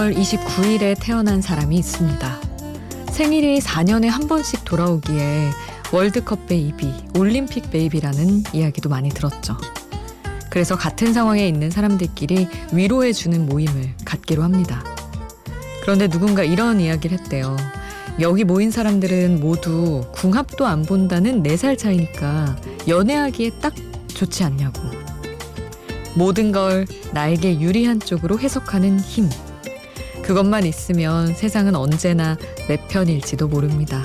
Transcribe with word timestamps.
2월 0.00 0.16
29일에 0.16 0.96
태어난 0.98 1.42
사람이 1.42 1.76
있습니다. 1.76 2.40
생일이 3.10 3.58
4년에 3.58 4.06
한 4.06 4.28
번씩 4.28 4.64
돌아오기에 4.64 5.50
월드컵 5.92 6.46
baby, 6.46 6.90
올림픽 7.18 7.70
baby라는 7.70 8.44
이야기도 8.54 8.88
많이 8.88 9.10
들었죠. 9.10 9.58
그래서 10.48 10.74
같은 10.74 11.12
상황에 11.12 11.46
있는 11.46 11.70
사람들끼리 11.70 12.48
위로해주는 12.72 13.44
모임을 13.44 13.94
갖기로 14.06 14.42
합니다. 14.42 14.82
그런데 15.82 16.08
누군가 16.08 16.44
이런 16.44 16.80
이야기를 16.80 17.18
했대요. 17.18 17.56
여기 18.20 18.44
모인 18.44 18.70
사람들은 18.70 19.40
모두 19.40 20.06
궁합도 20.12 20.66
안 20.66 20.82
본다는 20.82 21.42
4살 21.42 21.76
차이니까 21.76 22.56
연애하기에 22.88 23.50
딱 23.60 23.74
좋지 24.08 24.44
않냐고. 24.44 24.80
모든 26.14 26.52
걸 26.52 26.86
나에게 27.12 27.60
유리한 27.60 28.00
쪽으로 28.00 28.38
해석하는 28.38 28.98
힘. 28.98 29.28
그것만 30.30 30.64
있으면 30.64 31.34
세상은 31.34 31.74
언제나 31.74 32.36
내 32.68 32.76
편일지도 32.86 33.48
모릅니다. 33.48 34.04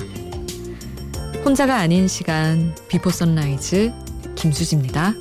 혼자가 1.44 1.76
아닌 1.76 2.08
시간 2.08 2.74
Before 2.88 3.10
Sunrise 3.10 3.92
김수지입니다. 4.34 5.14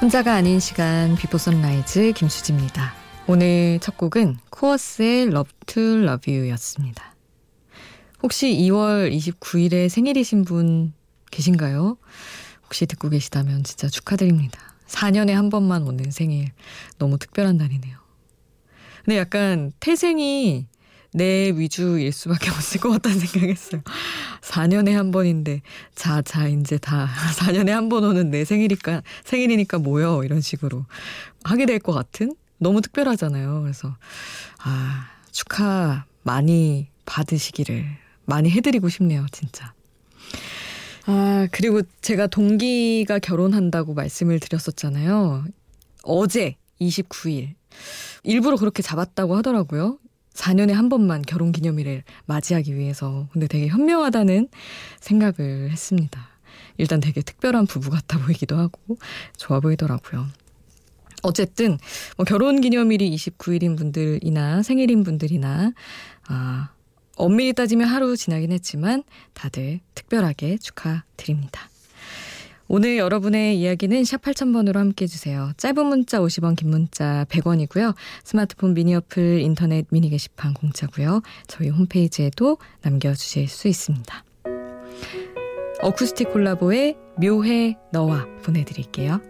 혼자가 0.00 0.34
아닌 0.34 0.60
시간 0.60 1.14
Before 1.14 1.36
Sunrise 1.36 2.12
김수지입니다. 2.16 2.94
오늘 3.26 3.78
첫 3.80 3.96
곡은 3.96 4.38
Corrs의 4.50 5.26
Love 5.28 5.52
to 5.66 5.82
Love 6.02 6.34
You였습니다. 6.34 7.14
혹시 8.22 8.48
2월 8.48 9.14
29일에 9.14 9.88
생일이신 9.88 10.44
분 10.44 10.94
계신가요? 11.30 11.96
혹시 12.64 12.86
듣고 12.86 13.08
계시다면 13.10 13.62
진짜 13.62 13.88
축하드립니다. 13.88 14.74
4년에 14.88 15.32
한 15.32 15.50
번만 15.50 15.82
오는 15.82 16.10
생일. 16.10 16.50
너무 16.98 17.18
특별한 17.18 17.56
날이네요. 17.58 17.98
근데 19.04 19.18
약간 19.18 19.72
태생이 19.80 20.66
내 21.12 21.50
위주일 21.54 22.12
수밖에 22.12 22.50
없을 22.54 22.80
것 22.80 22.90
같다는 22.90 23.18
생각했어요. 23.18 23.82
4년에 24.42 24.92
한 24.92 25.10
번인데, 25.10 25.62
자, 25.94 26.22
자, 26.22 26.46
이제 26.46 26.78
다 26.78 27.08
4년에 27.36 27.70
한 27.70 27.88
번 27.88 28.04
오는 28.04 28.30
내 28.30 28.44
생일이니까, 28.44 29.02
생일이니까 29.24 29.78
뭐요? 29.78 30.22
이런 30.24 30.40
식으로 30.40 30.86
하게 31.44 31.66
될 31.66 31.80
것 31.80 31.92
같은? 31.92 32.34
너무 32.58 32.80
특별하잖아요. 32.80 33.62
그래서, 33.62 33.96
아, 34.62 35.08
축하 35.32 36.04
많이 36.22 36.88
받으시기를 37.06 37.84
많이 38.26 38.50
해드리고 38.50 38.88
싶네요, 38.88 39.26
진짜. 39.32 39.72
아, 41.06 41.48
그리고 41.50 41.82
제가 42.02 42.26
동기가 42.28 43.18
결혼한다고 43.18 43.94
말씀을 43.94 44.38
드렸었잖아요. 44.38 45.44
어제 46.04 46.56
29일. 46.80 47.54
일부러 48.22 48.56
그렇게 48.56 48.82
잡았다고 48.82 49.36
하더라고요. 49.36 49.98
4년에 50.34 50.72
한 50.72 50.88
번만 50.88 51.22
결혼 51.22 51.52
기념일을 51.52 52.04
맞이하기 52.26 52.76
위해서. 52.76 53.28
근데 53.32 53.46
되게 53.46 53.68
현명하다는 53.68 54.48
생각을 55.00 55.70
했습니다. 55.70 56.28
일단 56.78 57.00
되게 57.00 57.20
특별한 57.20 57.66
부부 57.66 57.90
같아 57.90 58.18
보이기도 58.18 58.56
하고 58.56 58.96
좋아 59.36 59.60
보이더라고요. 59.60 60.26
어쨌든 61.22 61.78
뭐 62.16 62.24
결혼 62.24 62.60
기념일이 62.60 63.14
29일인 63.14 63.76
분들이나 63.76 64.62
생일인 64.62 65.04
분들이나 65.04 65.72
아, 66.28 66.70
엄밀히 67.16 67.52
따지면 67.52 67.88
하루 67.88 68.16
지나긴 68.16 68.52
했지만 68.52 69.02
다들 69.34 69.80
특별하게 69.94 70.56
축하드립니다. 70.56 71.69
오늘 72.72 72.98
여러분의 72.98 73.58
이야기는 73.58 74.04
샵 74.04 74.22
8000번으로 74.22 74.76
함께 74.76 75.02
해주세요. 75.02 75.54
짧은 75.56 75.86
문자 75.86 76.20
50원, 76.20 76.54
긴 76.54 76.70
문자 76.70 77.26
100원이고요. 77.28 77.96
스마트폰 78.22 78.74
미니 78.74 78.94
어플, 78.94 79.40
인터넷 79.40 79.88
미니 79.90 80.08
게시판 80.08 80.54
공짜고요. 80.54 81.20
저희 81.48 81.68
홈페이지에도 81.68 82.58
남겨주실 82.82 83.48
수 83.48 83.66
있습니다. 83.66 84.24
어쿠스틱 85.82 86.32
콜라보의 86.32 86.96
묘해 87.20 87.76
너와 87.90 88.28
보내드릴게요. 88.44 89.20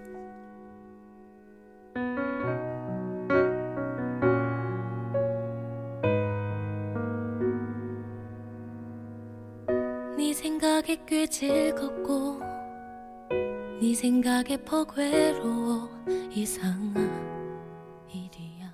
네 10.19 10.35
생각에 10.35 10.99
꽤 11.09 11.27
즐겁고 11.27 12.50
네 13.91 13.95
생각에 13.97 14.57
퍽 14.59 14.97
외로워 14.97 15.91
이상한 16.33 16.95
일이야 18.09 18.73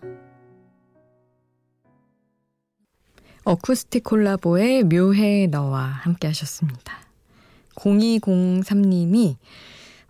어쿠스틱 3.43 4.05
콜라보의 4.05 4.85
묘해 4.85 5.47
너와 5.47 5.85
함께 5.85 6.27
하셨습니다. 6.27 6.99
0203님이 7.77 9.37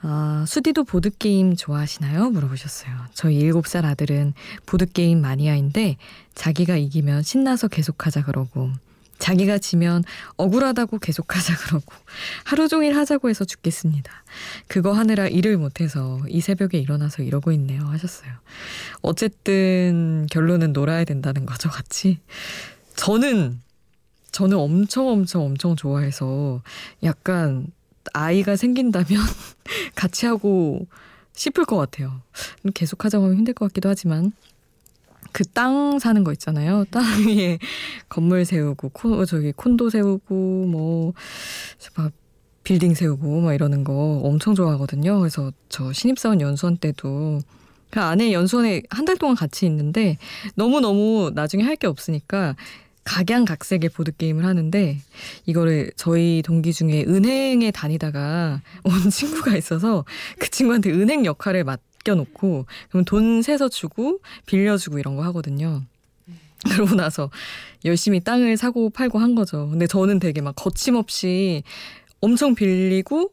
아, 0.01 0.45
수디도 0.49 0.83
보드게임 0.83 1.55
좋아하시나요? 1.55 2.31
물어보셨어요. 2.31 2.93
저희 3.15 3.45
7살 3.45 3.85
아들은 3.85 4.35
보드게임 4.67 5.21
마니아인데 5.21 5.99
자기가 6.35 6.79
이기면 6.79 7.23
신나서 7.23 7.69
계속하자 7.69 8.25
그러고 8.25 8.73
자기가 9.19 9.59
지면 9.59 10.05
억울하다고 10.37 10.99
계속하자 10.99 11.57
그러고 11.67 11.93
하루 12.45 12.69
종일 12.69 12.97
하자고 12.97 13.29
해서 13.29 13.45
죽겠습니다. 13.45 14.13
그거 14.69 14.93
하느라 14.93 15.27
일을 15.27 15.57
못해서 15.57 16.21
이 16.29 16.41
새벽에 16.41 16.79
일어나서 16.79 17.23
이러고 17.23 17.53
있네요 17.53 17.83
하셨어요. 17.87 18.31
어쨌든 19.03 20.27
결론은 20.31 20.73
놀아야 20.73 21.05
된다는 21.05 21.47
거죠 21.47 21.69
같이. 21.69 22.19
저는 22.97 23.61
저는 24.33 24.59
엄청 24.59 25.09
엄청 25.09 25.43
엄청 25.43 25.77
좋아해서 25.77 26.63
약간 27.03 27.69
아이가 28.13 28.57
생긴다면 28.57 29.07
같이 29.95 30.27
하고 30.27 30.87
싶을 31.33 31.65
것 31.65 31.77
같아요. 31.77 32.21
계속 32.75 33.05
하자고 33.05 33.25
하면 33.25 33.39
힘들 33.39 33.55
것 33.55 33.69
같기도 33.69 33.89
하지만 33.89 34.33
그 35.33 35.45
땅 35.45 35.99
사는 35.99 36.23
거 36.25 36.33
있잖아요. 36.33 36.85
땅 36.91 37.03
위에 37.27 37.59
건물 38.09 38.45
세우고 38.45 38.91
코 38.91 39.25
저기 39.25 39.53
콘도 39.53 39.91
세우고 39.91 40.67
뭐막 40.67 42.13
빌딩 42.65 42.95
세우고 42.95 43.41
막 43.43 43.55
이러는 43.55 43.85
거 43.85 44.21
엄청 44.25 44.55
좋아하거든요. 44.55 45.19
그래서 45.21 45.53
저 45.69 45.93
신입사원 45.93 46.41
연수원 46.41 46.77
때도 46.79 47.41
그 47.91 48.01
안에 48.01 48.33
연수원에 48.33 48.83
한 48.91 49.05
달 49.07 49.17
동안 49.17 49.37
같이 49.37 49.65
있는데 49.67 50.19
너무 50.57 50.81
너무 50.81 51.31
나중에 51.35 51.63
할 51.63 51.77
게 51.77 51.87
없으니까 51.87 52.57
각양각색의 53.05 53.91
보드게임을 53.91 54.45
하는데 54.45 54.99
이거를 55.47 55.93
저희 55.97 56.43
동기 56.45 56.73
중에 56.73 57.05
은행에 57.07 57.71
다니다가 57.71 58.61
온 58.83 58.93
친구가 59.11 59.57
있어서 59.57 60.05
그 60.41 60.51
친구한테 60.51 60.91
은행 60.91 61.25
역할을 61.25 61.63
맡 61.63 61.81
맡겨놓고 62.07 62.67
그럼 62.91 63.05
돈 63.05 63.43
세서 63.43 63.69
주고 63.69 64.21
빌려주고 64.47 64.99
이런 64.99 65.17
거 65.17 65.23
하거든요. 65.25 65.83
그러고 66.65 66.95
나서 66.95 67.31
열심히 67.85 68.21
땅을 68.21 68.57
사고 68.57 68.91
팔고 68.91 69.19
한 69.19 69.35
거죠. 69.35 69.69
근데 69.69 69.87
저는 69.87 70.19
되게 70.21 70.41
막 70.41 70.55
거침없이 70.57 71.63
엄청 72.21 72.55
빌리고 72.55 73.33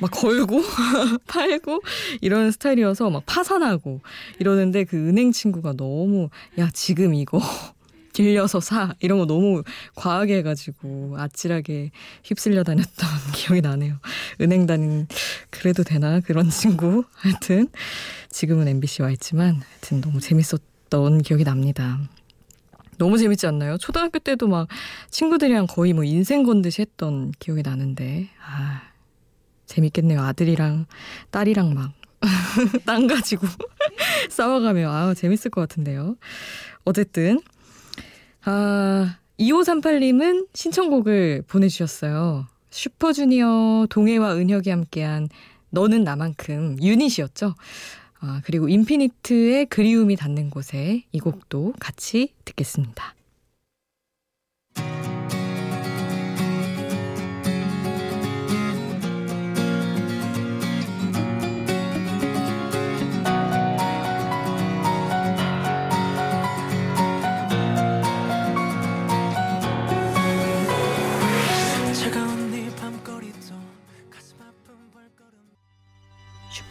막 0.00 0.10
걸고 0.10 0.62
팔고 1.26 1.82
이런 2.20 2.50
스타일이어서 2.50 3.10
막 3.10 3.24
파산하고 3.26 4.00
이러는데 4.38 4.84
그 4.84 4.96
은행 4.96 5.32
친구가 5.32 5.74
너무 5.74 6.30
야 6.58 6.70
지금 6.72 7.14
이거 7.14 7.40
빌려서 8.16 8.60
사 8.60 8.94
이런 9.00 9.18
거 9.18 9.26
너무 9.26 9.62
과하게 9.94 10.38
해가지고 10.38 11.16
아찔하게 11.18 11.90
휩쓸려 12.24 12.64
다녔던 12.64 13.08
기억이 13.34 13.60
나네요. 13.60 13.98
은행 14.40 14.66
다닌 14.66 15.06
그래도 15.50 15.84
되나 15.84 16.20
그런 16.20 16.48
친구 16.48 17.04
하여튼 17.14 17.68
지금은 18.30 18.68
MBC 18.68 19.02
와 19.02 19.10
있지만 19.10 19.60
하여튼 19.70 20.00
너무 20.00 20.20
재밌었던 20.20 21.22
기억이 21.22 21.44
납니다. 21.44 22.00
너무 22.98 23.18
재밌지 23.18 23.46
않나요? 23.46 23.76
초등학교 23.76 24.18
때도 24.18 24.48
막 24.48 24.68
친구들이랑 25.10 25.66
거의 25.66 25.92
뭐 25.92 26.02
인생 26.02 26.42
건 26.44 26.62
듯이 26.62 26.80
했던 26.80 27.32
기억이 27.38 27.62
나는데 27.62 28.30
아 28.42 28.80
재밌겠네요. 29.66 30.22
아들이랑 30.22 30.86
딸이랑 31.30 31.74
막 31.74 31.92
땅 32.86 33.06
가지고 33.06 33.46
싸워가며 34.30 34.90
아 34.90 35.14
재밌을 35.14 35.50
것 35.50 35.60
같은데요. 35.60 36.16
어쨌든 36.84 37.40
아, 38.48 39.18
2538님은 39.40 40.46
신청곡을 40.54 41.42
보내주셨어요. 41.48 42.46
슈퍼주니어 42.70 43.88
동해와 43.90 44.36
은혁이 44.36 44.70
함께한 44.70 45.28
너는 45.70 46.04
나만큼 46.04 46.76
유닛이었죠. 46.80 47.54
아, 48.20 48.40
그리고 48.44 48.68
인피니트의 48.68 49.66
그리움이 49.66 50.14
닿는 50.14 50.50
곳에 50.50 51.04
이 51.10 51.18
곡도 51.18 51.74
같이 51.80 52.34
듣겠습니다. 52.44 53.14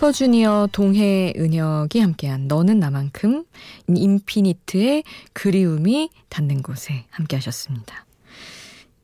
슈퍼주니어 0.06 0.70
동해 0.72 1.34
은혁이 1.36 2.00
함께한 2.00 2.48
너는 2.48 2.80
나만큼 2.80 3.46
인피니트의 3.88 5.04
그리움이 5.34 6.10
닿는 6.30 6.62
곳에 6.62 7.06
함께 7.10 7.38
하셨습니다. 7.38 8.06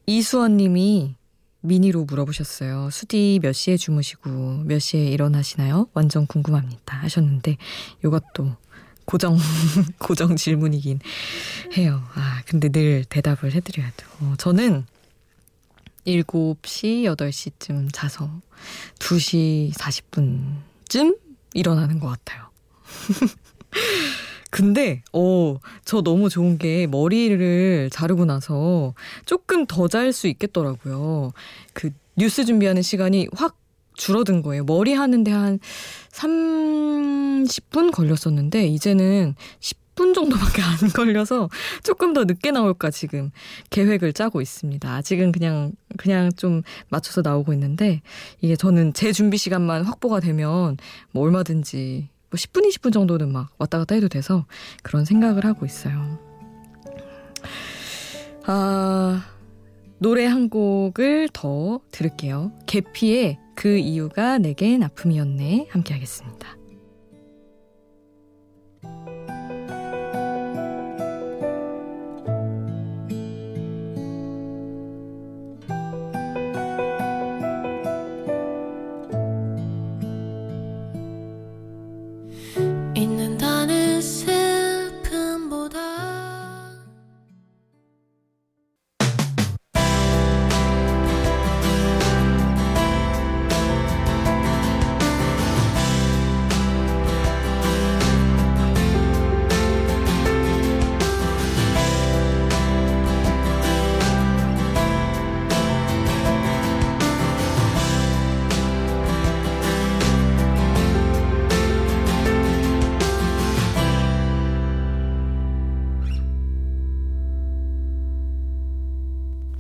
이수원 0.06 0.58
님이 0.58 1.16
미니로 1.62 2.06
물어보셨어요. 2.06 2.90
수디 2.92 3.40
몇 3.42 3.54
시에 3.54 3.78
주무시고 3.78 4.64
몇 4.66 4.80
시에 4.80 5.06
일어나시나요? 5.08 5.88
완전 5.94 6.28
궁금합니다. 6.28 6.98
하셨는데 6.98 7.58
이것도 8.04 8.56
고정 9.06 9.38
고정 9.98 10.36
질문이긴 10.36 11.00
해요. 11.78 12.04
아, 12.14 12.44
근데 12.46 12.70
늘 12.70 13.06
대답을 13.06 13.54
해 13.54 13.60
드려야 13.60 13.90
돼요. 13.98 14.10
어, 14.22 14.36
저는 14.38 14.86
7시, 16.06 17.04
8시쯤 17.16 17.90
자서 17.92 18.30
2시 19.00 19.74
40분 19.74 20.71
쯤 20.92 21.16
일어나는 21.54 22.02
것 22.02 22.08
같아요. 22.10 22.50
근데, 24.52 25.02
어, 25.14 25.56
저 25.86 26.02
너무 26.02 26.28
좋은 26.28 26.58
게 26.58 26.86
머리를 26.86 27.90
자르고 27.90 28.26
나서 28.26 28.94
조금 29.26 29.66
더 29.66 29.88
잘 29.88 30.12
수 30.12 30.28
있겠더라고요. 30.28 31.32
그 31.72 31.92
뉴스 32.18 32.44
준비하는 32.44 32.82
시간이 32.82 33.30
확 33.34 33.58
줄어든 33.94 34.42
거예요. 34.42 34.66
머리 34.66 34.94
하는데 34.94 35.32
한 35.32 35.60
30분 36.12 37.94
걸렸었는데, 37.94 38.68
이제는 38.68 39.36
10 39.62 39.81
분 40.02 40.16
정도밖에 40.16 40.64
안 40.66 40.90
걸려서 40.90 41.48
조금 41.84 42.14
더 42.14 42.24
늦게 42.24 42.50
나올까 42.50 42.90
지금 42.90 43.30
계획을 43.70 44.14
짜고 44.14 44.42
있습니다. 44.42 44.92
아직은 44.92 45.32
그냥, 45.32 45.74
그냥 45.96 46.32
좀 46.32 46.64
맞춰서 46.90 47.22
나오고 47.22 47.54
있는데 47.54 48.02
이게 48.42 48.56
저는 48.56 48.94
제 48.94 49.12
준비 49.12 49.38
시간만 49.38 49.84
확보가 49.84 50.20
되면 50.20 50.78
뭐 51.12 51.24
얼마든지 51.24 52.10
뭐 52.32 52.36
10분, 52.36 52.68
20분 52.68 52.92
정도는 52.92 53.32
막 53.32 53.52
왔다 53.60 53.78
갔다 53.78 53.94
해도 53.94 54.08
돼서 54.08 54.46
그런 54.82 55.06
생각을 55.06 55.46
하고 55.46 55.68
있어요. 55.68 56.18
아, 58.48 59.24
노래 60.00 60.26
한 60.26 60.50
곡을 60.50 61.30
더 61.32 61.80
들을게요. 61.92 62.54
개피의 62.66 63.38
그 63.54 63.78
이유가 63.78 64.40
내겐 64.40 64.82
아픔이었네. 64.82 65.68
함께 65.70 65.94
하겠습니다. 65.94 66.61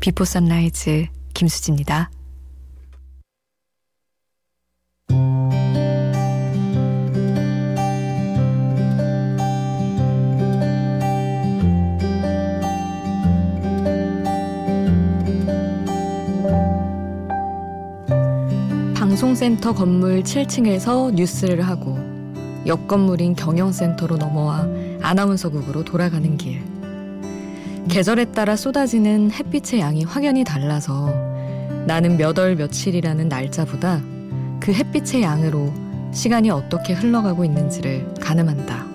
비포 0.01 0.25
선라이즈 0.25 1.05
김수지입니다. 1.35 2.09
방송센터 18.95 19.73
건물 19.73 20.23
7층에서 20.23 21.13
뉴스를 21.13 21.61
하고 21.61 21.99
옆 22.65 22.87
건물인 22.87 23.35
경영센터로 23.35 24.17
넘어와 24.17 24.67
아나운서국으로 25.03 25.85
돌아가는 25.85 26.37
길. 26.37 26.80
계절에 27.91 28.23
따라 28.31 28.55
쏟아지는 28.55 29.31
햇빛의 29.31 29.81
양이 29.81 30.05
확연히 30.05 30.45
달라서 30.45 31.13
나는 31.85 32.15
몇 32.15 32.37
월 32.39 32.55
며칠이라는 32.55 33.27
날짜보다 33.27 34.01
그 34.61 34.71
햇빛의 34.71 35.23
양으로 35.23 35.73
시간이 36.13 36.49
어떻게 36.51 36.93
흘러가고 36.93 37.43
있는지를 37.43 38.13
가늠한다. 38.21 38.85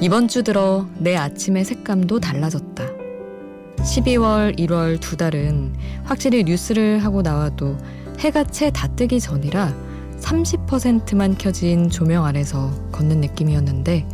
이번 0.00 0.28
주 0.28 0.44
들어 0.44 0.86
내 0.98 1.16
아침의 1.16 1.64
색감도 1.64 2.20
달라졌다. 2.20 2.84
12월, 3.78 4.56
1월 4.60 5.00
두 5.00 5.16
달은 5.16 5.74
확실히 6.04 6.44
뉴스를 6.44 7.00
하고 7.04 7.20
나와도 7.22 7.76
해가 8.20 8.44
채 8.44 8.70
다 8.70 8.86
뜨기 8.94 9.18
전이라 9.18 9.74
30%만 10.20 11.36
켜진 11.36 11.90
조명 11.90 12.24
아래서 12.26 12.70
걷는 12.92 13.20
느낌이었는데 13.22 14.06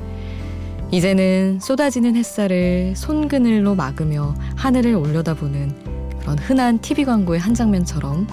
이제는 0.92 1.58
쏟아지는 1.58 2.16
햇살을 2.16 2.92
손그늘로 2.96 3.74
막으며 3.74 4.34
하늘을 4.56 4.94
올려다보는 4.94 6.18
그런 6.20 6.38
흔한 6.38 6.78
TV 6.80 7.06
광고의 7.06 7.40
한 7.40 7.54
장면처럼 7.54 8.26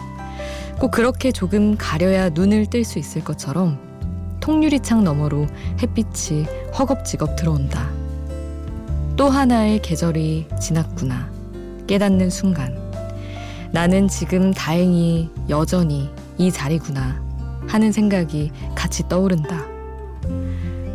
꼭 0.77 0.91
그렇게 0.91 1.31
조금 1.31 1.77
가려야 1.77 2.27
눈을 2.31 2.65
뜰수 2.65 2.99
있을 2.99 3.23
것처럼 3.23 3.79
통유리창 4.41 5.05
너머로 5.05 5.47
햇빛이 5.81 6.47
허겁지겁 6.77 7.37
들어온다. 7.37 7.89
또 9.15 9.29
하나의 9.29 9.81
계절이 9.81 10.47
지났구나. 10.59 11.31
깨닫는 11.87 12.29
순간. 12.29 12.77
나는 13.71 14.09
지금 14.09 14.53
다행히 14.53 15.29
여전히 15.47 16.09
이 16.37 16.51
자리구나. 16.51 17.23
하는 17.69 17.93
생각이 17.93 18.51
같이 18.75 19.07
떠오른다. 19.07 19.65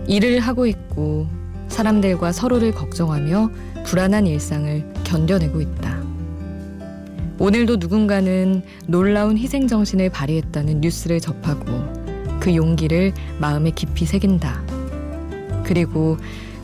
일을 0.07 0.41
하고 0.41 0.67
있고 0.67 1.27
사람들과 1.75 2.31
서로를 2.31 2.71
걱정하며 2.71 3.51
불안한 3.85 4.29
일상을 4.29 4.85
견뎌내고 5.03 5.61
있다. 5.61 5.99
오늘도 7.41 7.79
누군가는 7.81 8.63
놀라운 8.87 9.37
희생 9.37 9.67
정신을 9.67 10.09
발휘했다는 10.11 10.81
뉴스를 10.81 11.19
접하고 11.19 11.65
그 12.39 12.55
용기를 12.55 13.13
마음에 13.41 13.73
깊이 13.73 14.07
새긴다. 14.07 14.63
그리고 15.65 16.17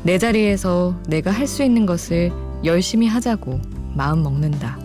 내 0.05 0.17
자리에서 0.17 0.97
내가 1.09 1.33
할 1.33 1.49
수 1.49 1.65
있는 1.65 1.87
것을 1.87 2.31
열심히 2.65 3.09
하자고 3.09 3.59
마음 3.95 4.23
먹는다. 4.23 4.79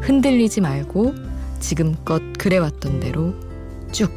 흔들리지 0.00 0.62
말고 0.62 1.14
지금껏 1.60 2.20
그래왔던 2.36 2.98
대로 2.98 3.34
쭉. 3.92 4.10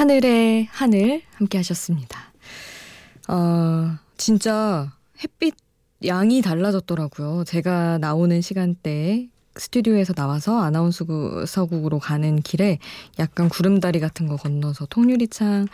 하늘의 0.00 0.66
하늘 0.70 1.20
함께 1.34 1.58
하셨습니다. 1.58 2.32
어, 3.28 3.98
진짜 4.16 4.90
햇빛 5.22 5.54
양이 6.06 6.40
달라졌더라고요. 6.40 7.44
제가 7.44 7.98
나오는 7.98 8.40
시간대에 8.40 9.28
스튜디오에서 9.56 10.14
나와서 10.14 10.58
아나운서국으로 10.62 11.98
가는 11.98 12.40
길에 12.40 12.78
약간 13.18 13.50
구름다리 13.50 14.00
같은 14.00 14.26
거 14.26 14.36
건너서 14.36 14.86
통유리창 14.86 15.66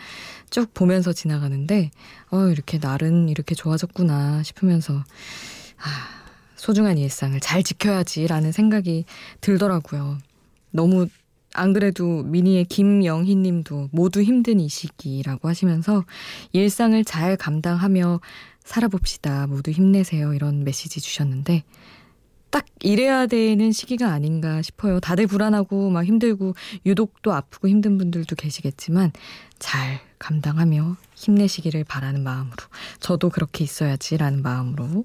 쭉 0.50 0.74
보면서 0.74 1.12
지나가는데 1.12 1.92
어 2.32 2.48
이렇게 2.48 2.78
날은 2.78 3.28
이렇게 3.28 3.54
좋아졌구나 3.54 4.42
싶으면서 4.42 4.94
아 4.94 5.84
소중한 6.56 6.98
일상을 6.98 7.38
잘 7.38 7.62
지켜야지라는 7.62 8.50
생각이 8.50 9.04
들더라고요. 9.40 10.18
너무 10.72 11.06
안 11.58 11.72
그래도 11.72 12.22
미니의 12.22 12.64
김영희 12.66 13.34
님도 13.36 13.88
모두 13.92 14.22
힘든 14.22 14.60
이 14.60 14.68
시기라고 14.68 15.48
하시면서 15.48 16.04
일상을 16.52 17.02
잘 17.04 17.36
감당하며 17.36 18.20
살아봅시다. 18.64 19.46
모두 19.46 19.70
힘내세요. 19.70 20.34
이런 20.34 20.64
메시지 20.64 21.00
주셨는데 21.00 21.64
딱 22.50 22.64
이래야 22.80 23.26
되는 23.26 23.72
시기가 23.72 24.10
아닌가 24.12 24.62
싶어요. 24.62 25.00
다들 25.00 25.26
불안하고 25.26 25.90
막 25.90 26.04
힘들고 26.04 26.54
유독 26.86 27.20
또 27.22 27.32
아프고 27.32 27.68
힘든 27.68 27.98
분들도 27.98 28.34
계시겠지만 28.36 29.12
잘 29.58 30.00
감당하며 30.18 30.96
힘내시기를 31.14 31.84
바라는 31.84 32.22
마음으로 32.22 32.56
저도 33.00 33.30
그렇게 33.30 33.64
있어야지라는 33.64 34.42
마음으로 34.42 35.04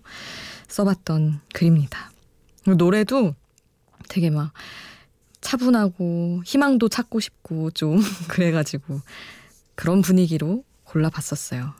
써봤던 0.67 1.41
글입니다. 1.53 2.11
노래도 2.77 3.35
되게 4.07 4.29
막 4.29 4.53
차분하고 5.41 6.41
희망도 6.45 6.89
찾고 6.89 7.19
싶고 7.19 7.71
좀 7.71 7.99
그래가지고 8.29 9.01
그런 9.75 10.01
분위기로 10.01 10.63
골라봤었어요. 10.83 11.73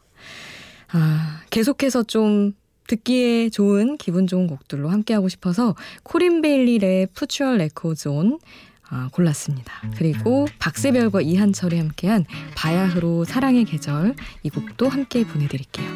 아, 0.93 1.41
계속해서 1.49 2.03
좀 2.03 2.53
듣기에 2.87 3.49
좋은 3.49 3.97
기분 3.97 4.27
좋은 4.27 4.47
곡들로 4.47 4.89
함께하고 4.89 5.29
싶어서 5.29 5.75
Corinne 6.03 6.41
Bailey의 6.41 7.07
Put 7.13 7.32
Your 7.32 7.57
Records 7.57 8.21
On 8.21 8.39
아, 8.89 9.09
골랐습니다. 9.13 9.71
그리고 9.95 10.47
박세별과 10.59 11.21
이한철이 11.21 11.77
함께한 11.77 12.25
바야흐로 12.55 13.23
사랑의 13.23 13.63
계절 13.63 14.15
이 14.43 14.49
곡도 14.49 14.89
함께 14.89 15.25
보내드릴게요. 15.25 15.87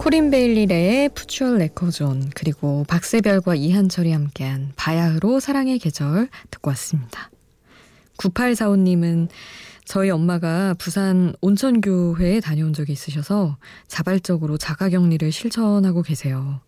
Corinne 0.00 0.30
Bailey의 0.30 1.10
Put 1.10 1.31
Your 1.31 1.58
Records 1.58 2.14
On 2.14 2.30
그리고 2.34 2.84
박세별과 2.88 3.54
이한철이 3.54 4.12
함께한 4.12 4.72
바야흐로 4.74 5.40
사랑의 5.40 5.78
계절 5.78 6.30
듣고 6.50 6.70
왔습니다. 6.70 7.30
9845님은 8.16 9.28
저희 9.84 10.08
엄마가 10.08 10.72
부산 10.78 11.34
온천교회에 11.42 12.40
다녀온 12.40 12.72
적이 12.72 12.94
있으셔서 12.94 13.58
자발적으로 13.88 14.56
자가격리를 14.56 15.30
실천하고 15.30 16.00
계세요. 16.00 16.62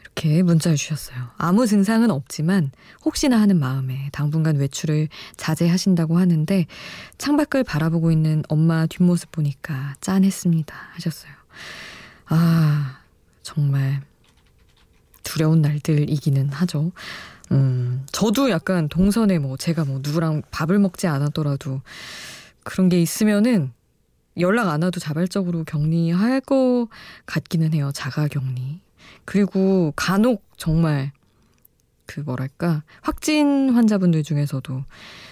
이렇게 0.00 0.42
문자를 0.42 0.76
주셨어요. 0.76 1.28
아무 1.36 1.64
증상은 1.64 2.10
없지만 2.10 2.72
혹시나 3.04 3.40
하는 3.40 3.60
마음에 3.60 4.08
당분간 4.10 4.56
외출을 4.56 5.08
자제하신다고 5.36 6.18
하는데 6.18 6.66
창밖을 7.18 7.62
바라보고 7.62 8.10
있는 8.10 8.42
엄마 8.48 8.86
뒷모습 8.86 9.30
보니까 9.30 9.94
짠했습니다. 10.00 10.74
하셨어요. 10.94 11.38
아, 12.28 12.98
정말 13.42 14.02
두려운 15.22 15.62
날들이기는 15.62 16.50
하죠. 16.50 16.92
음, 17.52 18.04
저도 18.12 18.50
약간 18.50 18.88
동선에 18.88 19.38
뭐 19.38 19.56
제가 19.56 19.84
뭐 19.84 20.00
누구랑 20.02 20.42
밥을 20.50 20.78
먹지 20.78 21.06
않았더라도 21.06 21.80
그런 22.64 22.88
게 22.88 23.00
있으면은 23.00 23.72
연락 24.38 24.68
안 24.68 24.82
와도 24.82 25.00
자발적으로 25.00 25.64
격리할 25.64 26.40
것 26.42 26.88
같기는 27.26 27.74
해요. 27.74 27.90
자가 27.92 28.28
격리. 28.28 28.80
그리고 29.24 29.92
간혹 29.96 30.44
정말 30.56 31.12
그 32.08 32.20
뭐랄까 32.20 32.82
확진 33.02 33.70
환자분들 33.70 34.22
중에서도 34.24 34.82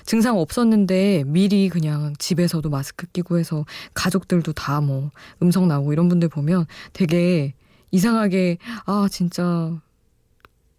증상 0.04 0.38
없었는데 0.38 1.24
미리 1.26 1.70
그냥 1.70 2.12
집에서도 2.18 2.68
마스크 2.68 3.06
끼고 3.06 3.38
해서 3.38 3.64
가족들도 3.94 4.52
다 4.52 4.76
뭐 4.80 5.10
음성 5.42 5.66
나오고 5.66 5.94
이런 5.94 6.08
분들 6.08 6.28
보면 6.28 6.66
되게 6.92 7.54
이상하게 7.90 8.58
아 8.84 9.08
진짜 9.10 9.72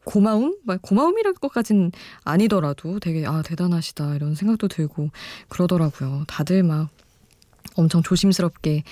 고마움? 0.06 0.56
고마움이랄 0.82 1.34
것까진 1.34 1.92
아니더라도 2.24 3.00
되게 3.00 3.25
아 3.25 3.42
대단하시다 3.42 4.16
이런 4.16 4.36
생각도 4.36 4.68
들고 4.68 5.10
그러더라고요. 5.50 6.24
다들 6.27 6.62
막 6.63 6.89
엄청 7.75 8.04
조심스럽게 8.04 8.84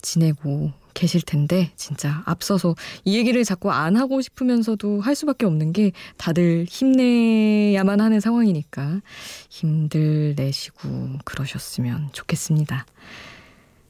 지내고 0.00 0.72
계실 0.94 1.22
텐데 1.22 1.72
진짜 1.76 2.22
앞서서 2.26 2.74
이 3.04 3.16
얘기를 3.16 3.44
자꾸 3.44 3.70
안 3.70 3.96
하고 3.96 4.20
싶으면서도 4.20 5.00
할 5.00 5.14
수밖에 5.14 5.46
없는 5.46 5.72
게 5.72 5.92
다들 6.16 6.66
힘내야만 6.68 8.00
하는 8.00 8.20
상황이니까 8.20 9.00
힘들 9.48 10.34
내시고 10.36 10.88
그러셨으면 11.24 12.10
좋겠습니다. 12.12 12.86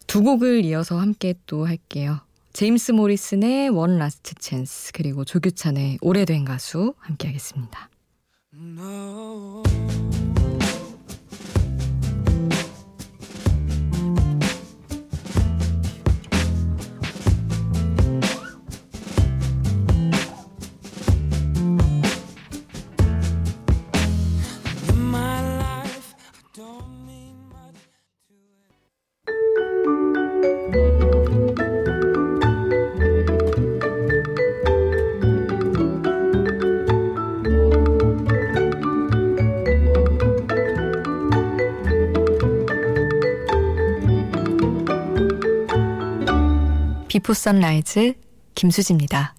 두 0.06 0.22
곡을 0.22 0.64
이어서 0.64 0.98
함께 0.98 1.34
또 1.46 1.66
할게요. 1.66 2.20
James 2.52 2.92
Morrison의 2.92 3.70
One 3.70 3.98
Last 3.98 4.34
Chance 4.34 4.92
그리고 4.92 5.24
조규찬의 5.24 5.98
오래된 6.02 6.44
가수 6.44 6.94
함께 6.98 7.28
하겠습니다. 7.28 7.88
No. 8.54 9.62
Before 47.22 47.34
Sunrise 47.34 48.14
김수지입니다. 48.56 49.36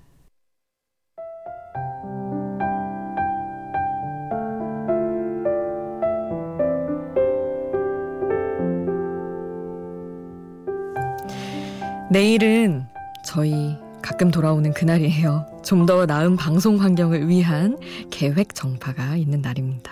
내일은 12.09 12.85
저희 13.25 13.77
가끔 14.01 14.31
돌아오는 14.31 14.73
그날이에요. 14.73 15.45
좀 15.61 15.85
더 15.85 16.05
나은 16.05 16.37
방송 16.37 16.79
환경을 16.79 17.27
위한 17.27 17.77
계획 18.09 18.55
정파가 18.55 19.17
있는 19.17 19.41
날입니다. 19.41 19.91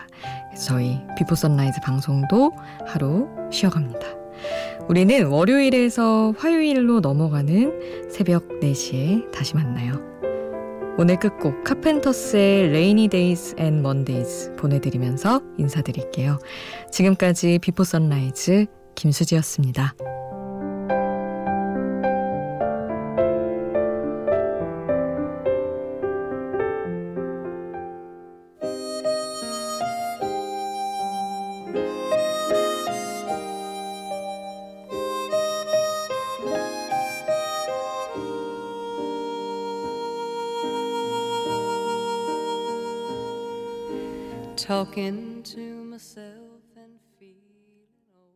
저희 0.66 0.98
Before 1.18 1.36
Sunrise 1.36 1.82
방송도 1.82 2.54
하루 2.88 3.28
쉬어갑니다. 3.52 4.21
우리는 4.90 5.28
월요일에서 5.28 6.34
화요일로 6.38 7.00
넘어가는 7.00 8.10
새벽 8.10 8.48
4시에 8.60 9.32
다시 9.32 9.56
만나요. 9.56 9.94
오늘 10.98 11.18
끝곡 11.18 11.64
Carpenters의 11.64 12.68
Rainy 12.68 13.08
Days 13.08 13.56
and 13.60 13.80
Mondays 13.80 14.52
보내드리면서 14.58 15.42
인사드릴게요. 15.58 16.40
지금까지 16.92 17.60
Before 17.60 17.84
Sunrise 17.84 18.66
김수지였습니다. 18.96 19.96